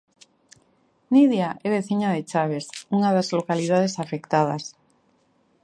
Nidia 1.13 1.49
é 1.65 1.67
veciña 1.77 2.09
de 2.15 2.21
Chaves, 2.31 2.65
unha 2.97 3.09
das 3.15 3.29
localidades 3.37 3.93
afectadas. 4.03 4.63